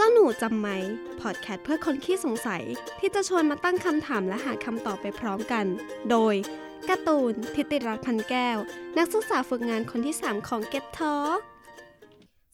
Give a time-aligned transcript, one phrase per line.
[0.00, 0.68] เจ้าหนูจำไหม
[1.20, 2.62] พอดแคสต์เพื่อคนขี้สงสัย
[2.98, 5.66] ที่จะชวนมาตั้งคำถามและหาคำตอบไปพร้อมกัน
[6.10, 6.34] โดย
[6.88, 8.58] การ์ตูนทิติรัตน์พันแก้ว
[8.98, 11.40] นักศึกษาฝึกงานคนที่ 3 ของ Get Talk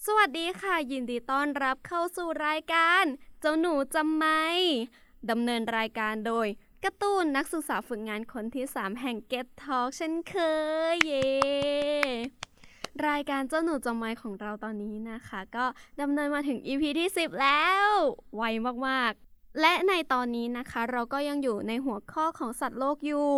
[0.06, 3.04] สวัสดีค่ะ ยินดีต้อนรับเข้าสู่รายการ
[3.40, 4.26] เจ้าหนูจำไหม
[5.30, 6.46] ดำเนินรายการโดย
[6.84, 10.36] การ์ตูนนักศึกษาฝึกงานคนที่ 3 แห่ง Get Talk เช่นเค
[10.94, 11.12] ยเย
[13.08, 15.64] รายการเจ้าหนูจำไมของเราตอนนี้นะคะ ก็
[16.00, 17.90] ดำเนินมาถึง EP ที่ 10 แล้ว
[18.36, 18.42] ไว
[18.86, 23.28] มากๆ และในตอนนี้นะคะ เราก็ยังอยู่ในหัวข้อของสัตว์โลกอยู่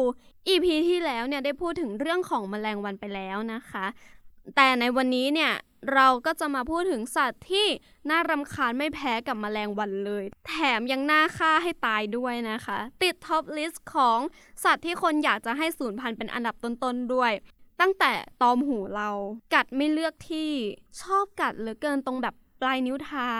[0.49, 3.87] EP ที่แล้วเนี่ยได้พูดถึงเรื่องของแมลงวันไปแล้วนะคะ
[4.57, 5.53] แต่ในวันนี้เนี่ย
[5.95, 7.67] เราก็จะมาพูดถึงสัตว์ที่
[8.11, 14.19] น่ารำคาญไม่แพ้กับแมลงวันเลย แถมยังน่าฆ่าให้ตายด้วยนะคะ ติด top list ของ
[14.65, 17.33] สัตว์ที่คนอยากจะให้สูญพันธุ์เป็นอันดับต้นๆด้วย
[17.81, 18.13] ตั้งแต่
[18.43, 19.09] ตอมหูเรา
[19.55, 20.51] กัดไม่เลือกที่
[21.03, 23.35] ชอบกัดเหลือเกินตรงแบบปลายนิ้วเท้า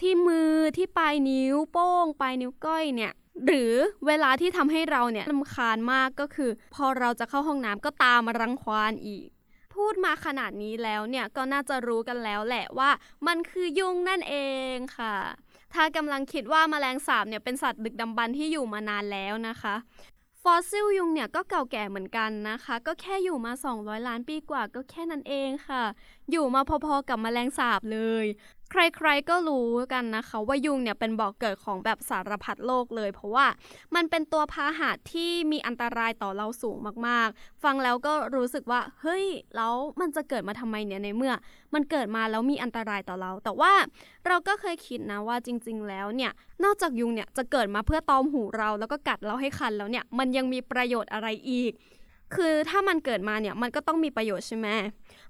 [0.00, 3.12] ที่มือที่ปลายนิ้วโป้ง ปลายนิ้วก้อยเนี่ย
[3.46, 3.74] หรือ
[4.06, 9.28] เวลาที่ทำให้เราเนี่ยลำคาญมากก็คือ พอเราจะเข้าห้องน้ำก็ตามมารังควานอีก
[9.74, 12.90] พูดมาขนาดนี้แล้วเนี่ยก็น่าจะรู้กันแล้วแหละว่า
[13.26, 14.36] มันคือยุงนั่นเอ
[14.74, 15.16] งค่ะ
[15.74, 19.74] ถ้ากำลังคิดว่าแมลงสาบเนี่ยเป็นสัตว์ดึกดำบรรที่อยู่มานานแล้วนะคะ
[20.50, 25.84] ฟอสซิลยุงเนี่ยก็เก่าแก่เหมือนกันนะคะ ก็แค่อยู่มา 200 ล้านปีกว่าก็แค่นั้นเองค่ะ
[26.30, 28.26] อยู่มาพอๆกับแมลงสาบเลย
[28.70, 33.46] ใครๆก็รู้กันนะคะ ว่ายุงเนี่ยเป็นบ่อกเกิดของแบบสารพัดโลกเลย เพราะว่า
[33.94, 39.24] มันเป็นตัวพาหะที่มีอันตรายต่อเราสูงมากๆ ฟังแล้วก็รู้สึกว่า เฮ้ย
[39.56, 41.32] แล้วมันจะเกิดมาทำไมเนี่ยในเมื่อ
[41.74, 43.72] มันเกิดมาแล้วมีอันตรายต่อเรา แต่ว่า
[44.26, 46.32] เราก็เคยคิดนะว่าจริง ๆ แล้วเนี่ย
[46.64, 51.72] นอกจากยุงเนี่ยจะเกิดมาเพื่อตอมหูเราแล้วก็กัดเราให้คันแล้วเนี่ยมันยังมีประโยชน์อะไรอีก
[52.34, 54.68] คือถ้ามันเกิดมาเนี่ยมันก็ต้องมีประโยชน์ใช่ไหม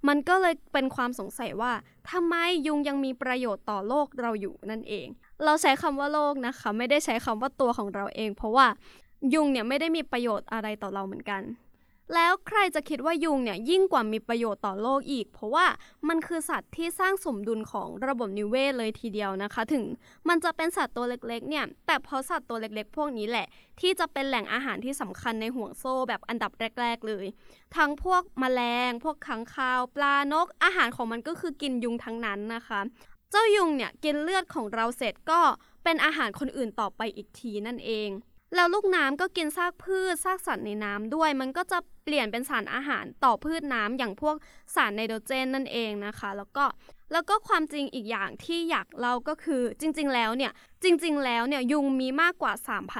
[0.08, 1.72] มันก็เลยเป็นความสงสัยว่า
[2.10, 2.34] ทำไม
[2.66, 5.06] ยุงยังมีประโยชน์ต่อโลกเราอยู่นั่นเอง
[5.44, 8.66] เราใช้คำว่าโลกนะคะ ไม่ได้ใช้คำว่าตัวของเราเอง เพราะว่า
[9.34, 11.42] ยุงเนี่ยไม่ได้มีประโยชน์อะไรต่อเราเหมือนกัน
[12.14, 15.66] แล้วใครจะคิดว่ายุงเนี่ยยิ่งกว่ามีประโยชน์ต่อโลกอีก เพราะว่า
[16.08, 19.84] มันคือสัตว์ที่สร้างสมดุลของระบบนิเวศเลยทีเดียวนะคะ ถึง
[20.28, 23.46] มันจะเป็นสัตว์ตัวเล็กๆเนี่ยแต่เพราะสัตว์ตัวเล็กๆ พวกนี้แหละ
[23.80, 27.26] ที่จะเป็นแหล่งอาหารที่สำคัญในห่วงโซ่แบบอันดับแรก ๆ เลย
[27.76, 32.80] ทั้งพวกแมลง พวกขังคาว ปลานกอาหารของมันก็คือกินยุงทั้งนั้นนะคะ
[33.30, 35.40] เจ้ายุงเนี่ยกินเลือดของเราเสร็จก็
[35.84, 38.10] เป็นอาหารคนอื่นต่อไปอีกทีนั่นเอง
[38.54, 44.36] แล้วลูกน้ำก็กินซากพืชซากสัตว์ในน้ำด้วย มันก็จะเปลี่ยนเป็นสารอาหารต่อพืชน้ำอย่างพวก
[44.74, 46.64] สารไนโตรเจนนั่นเองนะคะ แล้วก็
[47.12, 50.52] แล้วก็ความจริงอีกอย่างที่อยากเล่าก็คือจริง ๆ แล้วเนี่ย
[50.84, 52.52] จริง ๆ แล้วเนี่ยยุงมีมากกว่า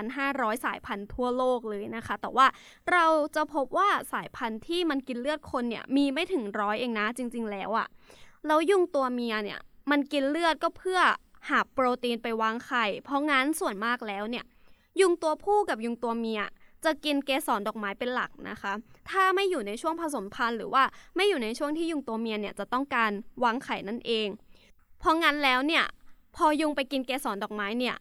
[0.09, 2.47] 3,500 สายพันธุ์ทั่วโลกเลยนะคะ แต่ว่า
[2.93, 7.87] เราจะพบว่าสายพันธุ์ที่มันกินเลือดคนเนี่ยมีไม่ถึงร้อยเองนะ จริง ๆ แล้วอะ
[8.47, 9.59] แล้วยุงตัวเมียเนี่ย
[9.91, 11.01] มันกินเลือดก็เพื่อ
[11.49, 14.45] หาโปรตีนไปวางไข่ เพราะงั้นส่วนมากแล้วเนี่ย
[15.01, 16.41] ยุงตัวผู้กับยุงตัวเมีย
[16.85, 18.73] จะกินเกสรดอกไม้เป็นหลักนะคะ
[19.11, 20.85] ถ้าไม่อยู่ในช่วงผสมพันธุ์หรือว่า
[21.17, 23.11] ไม่อยู่ในช่วงที่ยุงตัวเมียเนี่ยจะต้องการ
[23.45, 24.29] วางไข่นั่นเอง
[24.99, 25.85] เพราะงั้นแล้วเนี่ย
[26.37, 27.97] พอยุงไปกินเกสรดอกไม้เนี่ย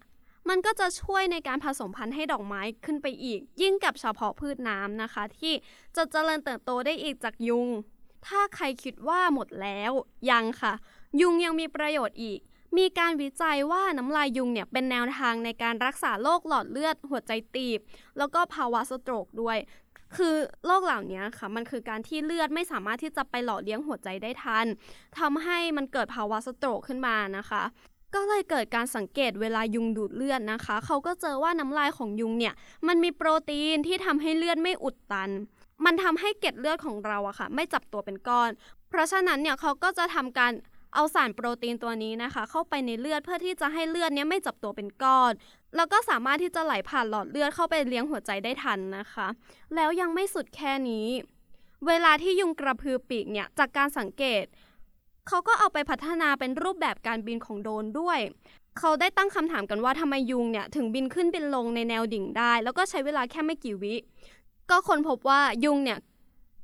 [0.49, 5.53] มันก็จะช่วยในการผสมพันธุ์ให้ดอกไม้ขึ้นไปอีก ยิ่งกับเฉพาะพืชน้ำนะคะ ที่
[5.95, 7.67] จะเจริญเติบโตได้อีกจากยุง
[8.27, 9.91] ถ้าใครคิดว่าหมดแล้ว
[10.29, 10.73] ยังค่ะ
[11.21, 12.39] ยุงยังมีประโยชน์อีก
[12.77, 17.79] มีการวิจัยว่าน้ำลายยุงเนี่ยเป็นแนวทางในการรักษาโรคหลอดเลือดหัวใจตีบ
[18.17, 19.57] แล้วก็ภาวะสโตรกด้วย
[20.17, 24.65] คือโรคเหล่านี้ค่ะ มันคือการที่เลือดไม่สามารถที่จะไปหล่อเลี้ยงหัวใจได้ทัน
[25.19, 27.63] ทำให้มันเกิดภาวะสโตรกขึ้นมานะคะ
[28.15, 32.53] ก็เลยเกิดการสังเกตเวลายุงดูดเลือดนะคะ เขาก็เจอว่าน้ำลายของยุงเนี่ย
[32.87, 35.29] มันมีโปรตีนที่ทำให้เลือดไม่อุดตัน
[35.85, 38.49] มันทำให้เกล็ดเลือดของเราอะค่ะ ไม่จับตัวเป็นก้อน
[38.89, 40.51] เพราะฉะนั้นเนี่ยเขาก็จะทำการ
[40.95, 45.31] เอาสารโปรตีนตัวนี้นะคะ เข้าไปในเลือดเพื่อที่จะให้เลือดเนี้ยไม่จับตัวเป็นก้อน
[45.75, 49.27] แล้วก็สามารถที่จะไหลผ่านหลอดเลือดเข้าไปเลี้ยงหัวใจได้ทันนะคะ
[49.75, 51.07] แล้วยังไม่สุดแค่นี้
[51.87, 54.43] เวลาที่ยุงกระพือปีกเนี่ยจากการสังเกต
[55.27, 58.19] เขาก็เอาไปพัฒนาเป็นรูปแบบการบินของโดรนด้วย
[58.79, 63.95] เขาได้ตั้งคำถามกันว่าทำไมยุงเนี่ยถึงบินขึ้นบินลงในแนวดิ่งได้ แล้วก็ใช้เวลาแค่ไม่กี่วิ
[64.69, 65.99] ก็คนพบว่ายุงเนี่ย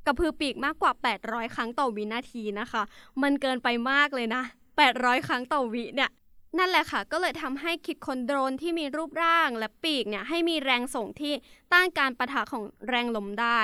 [0.06, 0.92] กระพือปีกมากกว่า
[1.24, 2.84] 800 ครั้งต่อวินาทีนะคะ
[3.22, 4.44] มันเกินไปมากเลยนะ
[4.86, 6.10] 800 ครั้งต่อวิเนี่ย
[6.58, 11.34] นั่นแหละค่ะ ก็เลยทำให้คิดคนโดรนที่มีรูปร่างและปีกเนี่ยให้มีแรงส่งที่
[11.72, 13.62] ต้านการประทะของแรงลมได้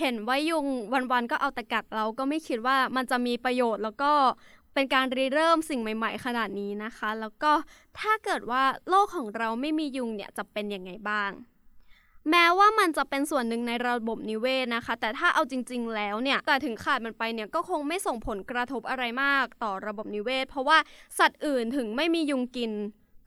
[0.00, 4.12] เห็นว่ายุงวันๆก็เอาแต่กัดเราก็ไม่คิดว่ามันจะมีประโยชน์ แล้วก็
[4.74, 7.52] เป็นการริเริ่มสิ่งใหม่ ๆ ขนาดนี้นะคะ แล้วก็
[8.00, 11.30] ถ้าเกิดว่าโลกของเราไม่มียุงเนี่ยจะเป็นยังไงบ้าง
[12.30, 20.78] แม้ว่ามันจะเป็นส่วนหนึ่งในระบบนิเวศนะคะ แต่ถ้าเอาจริง ๆ แล้วเนี่ย แต่ถึงขาดมันไปเนี่ยก็คงไม่ส่งผลกระทบอะไรมากต่อระบบนิเวศ เพราะว่า
[21.18, 22.72] สัตว์อื่นถึงไม่มียุงกิน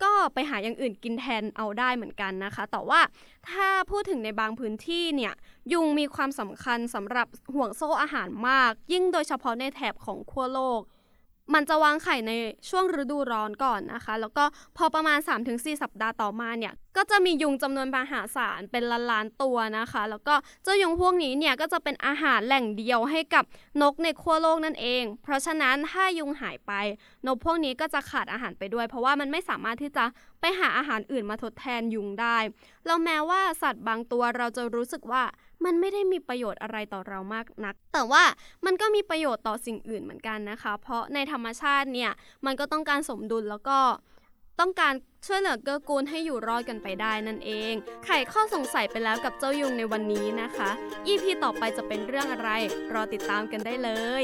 [0.04, 3.02] ก็ไปหาอย่างอื่นกินแทนเอาได้เหมือนกันนะคะ แต่ว่า
[3.50, 5.34] ถ้าพูดถึงในบางพื้นที่เนี่ย
[5.74, 10.82] ยุงมีความสำคัญสำหรับห่วงโซ่อาหารมาก ยิ่งโดยเฉพาะในแถบของขั้วโลก
[11.54, 12.32] มันจะวางไข่ใน
[12.70, 14.44] ช่วงฤดูร้อนก่อนนะคะ แล้วก็
[14.78, 15.20] พอประมาณ
[15.50, 23.44] 3-4 สัปดาห์ต่อมาเนี่ย ก็จะมียุงจำนวนมหาศาลเป็นล้านล้านตัวนะคะ แล้วก็เจ้ายุงพวกนี้เนี่ยก็จะเป็นอาหารแหล่งเดียวให้กับ
[23.82, 26.72] นกในขั้วโลกนั่นเอง เพราะฉะนั้นถ้ายุงหายไป
[27.26, 30.06] นกพวกนี้ก็จะขาดอาหารไปด้วย เพราะว่ามันไม่สามารถที่จะ
[30.42, 32.38] ไปหาอาหารอื่นมาทดแทนยุงได้
[32.86, 35.24] แล้วแม้ว่าสัตว์บางตัวเราจะรู้สึกว่า
[35.66, 38.24] มันไม่ได้มีประโยชน์อะไรต่อเรามากนัก แต่ว่า
[38.66, 42.12] มันก็มีประโยชน์ต่อสิ่งอื่นเหมือนกันนะคะ เพราะในธรรมชาติเนี่ย
[42.46, 43.80] มันก็ต้องการสมดุลแล้วก็
[44.60, 44.94] ต้องการ
[45.28, 47.74] ช่วยเหลือเกื้อกูลให้อยู่รอดกันไปได้นั่นเอง
[48.06, 50.70] ไขข้อสงสัยไปแล้วกับเจ้ายุงในวันนี้นะคะ
[51.08, 52.50] EP ต่อไปจะเป็นเรื่องอะไร
[52.94, 53.90] รอติดตามกันได้เล
[54.22, 54.24] ย